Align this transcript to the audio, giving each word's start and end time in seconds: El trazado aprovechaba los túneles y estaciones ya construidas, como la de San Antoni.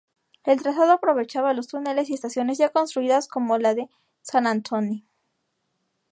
El 0.45 0.59
trazado 0.59 0.93
aprovechaba 0.93 1.53
los 1.53 1.67
túneles 1.67 2.09
y 2.09 2.15
estaciones 2.15 2.57
ya 2.57 2.69
construidas, 2.69 3.27
como 3.27 3.59
la 3.59 3.75
de 3.75 3.87
San 4.23 4.47
Antoni. 4.47 5.05